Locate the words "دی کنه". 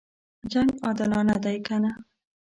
1.43-1.91